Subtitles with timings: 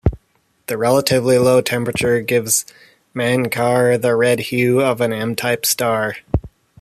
[0.65, 2.65] The relatively low temperature gives
[3.13, 6.15] Menkar the red hue of an M-type star.